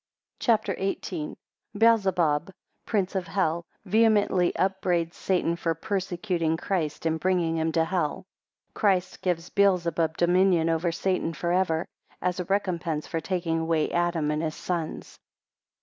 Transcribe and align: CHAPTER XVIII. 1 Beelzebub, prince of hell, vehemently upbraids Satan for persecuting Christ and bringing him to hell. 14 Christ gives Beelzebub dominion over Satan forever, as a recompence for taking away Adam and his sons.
CHAPTER 0.39 0.73
XVIII. 0.73 1.37
1 1.73 1.77
Beelzebub, 1.77 2.51
prince 2.87 3.13
of 3.13 3.27
hell, 3.27 3.67
vehemently 3.85 4.51
upbraids 4.55 5.15
Satan 5.15 5.55
for 5.55 5.75
persecuting 5.75 6.57
Christ 6.57 7.05
and 7.05 7.19
bringing 7.19 7.57
him 7.57 7.71
to 7.73 7.85
hell. 7.85 8.25
14 8.73 8.73
Christ 8.73 9.21
gives 9.21 9.49
Beelzebub 9.51 10.17
dominion 10.17 10.69
over 10.71 10.91
Satan 10.91 11.35
forever, 11.35 11.85
as 12.19 12.39
a 12.39 12.45
recompence 12.45 13.05
for 13.05 13.19
taking 13.19 13.59
away 13.59 13.91
Adam 13.91 14.31
and 14.31 14.41
his 14.41 14.55
sons. 14.55 15.19